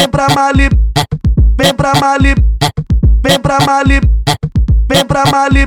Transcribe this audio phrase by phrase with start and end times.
[0.00, 0.70] vem pra Mali,
[1.58, 2.34] vem pra Mali,
[3.22, 4.00] vem pra Mali,
[4.88, 5.66] vem pra Mali.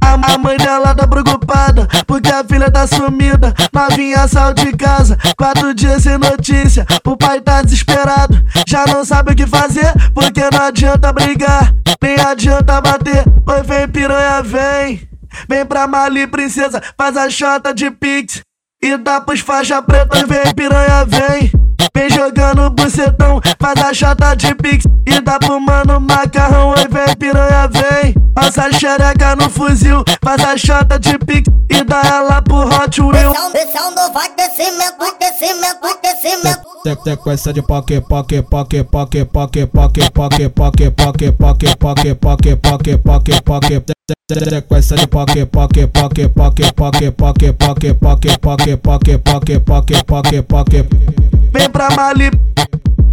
[0.00, 3.54] A mãe dela tá preocupada porque a filha tá sumida.
[3.74, 6.86] Novinha saiu de casa, quatro dias sem notícia.
[7.04, 12.18] O pai tá desesperado, já não sabe o que fazer porque não adianta brigar, nem
[12.18, 13.22] adianta bater.
[13.46, 15.06] Oi, vem piranha, vem.
[15.46, 18.40] Vem pra Mali, princesa, faz a chota de pix.
[18.82, 21.67] E dá pros faixa preta, vem piranha, vem.
[21.94, 24.84] Vem jogando bucetão, faz a chota de pix.
[25.06, 28.14] E dá pro mano macarrão, oi, vem piranha, vem.
[28.34, 31.48] Passa xereca no fuzil, faz a chota de pix.
[31.70, 33.32] E dá ela pro Hot Wheel.
[33.52, 36.68] Descendo, vai descimento, descimento, descimento.
[37.04, 42.96] Sequência de poque, poque, poque, poque, poque, poque, poque, poque, poque, poque, poque, poque, poque,
[42.98, 43.82] poque, poque.
[44.30, 50.42] Sequência de poque, poque, poque, poque, poque, poque, poque, poque, poque, poque, poque, poque, poque,
[50.42, 51.27] poque.
[51.58, 52.30] Vem pra Mali,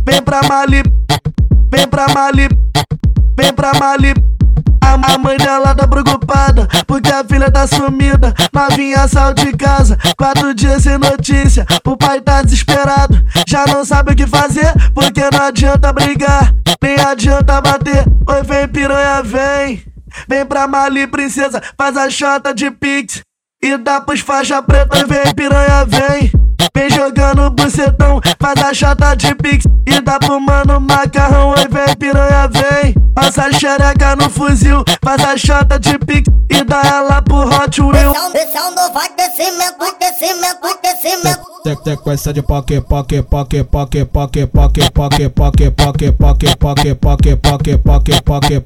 [0.05, 0.84] vem pra Mali,
[1.72, 2.48] vem pra Mali,
[3.35, 4.13] vem pra Mali.
[4.84, 8.35] A mãe dela tá preocupada porque a filha tá sumida.
[8.54, 11.65] Novinha saiu de casa, quatro dias sem notícia.
[11.84, 16.99] O pai tá desesperado, já não sabe o que fazer porque não adianta brigar, nem
[16.99, 18.05] adianta bater.
[18.27, 19.84] Oi, vem piranha, vem.
[20.30, 23.24] Vem pra Mali, princesa, faz a chota de pix.
[23.63, 26.45] E dá pros faixa preta, vem piranha, vem.
[27.26, 29.65] Vem jogando bucetão, faz a chota de pix.
[29.87, 32.93] E dá pro mano macarrão, oi, vem piranha, vem.
[33.15, 36.29] Passa xereca no fuzil, faz a chota de pix.
[36.51, 38.13] E dá ela pro Hot Wheel.
[38.31, 41.55] Descendo, vai descimento, descimento, descimento.
[41.84, 47.77] Sequência de poque, poque, poque, poque, poque, poque, poque, poque, poque, poque, poque, poque, poque,
[47.81, 48.63] poque, poque.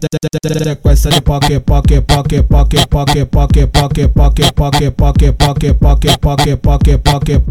[0.63, 6.57] Sequência de poque, poque, poque, poque, poque, poque, poque, poque, poque, poque, poque, poque, poque,
[6.57, 7.41] poque, poque.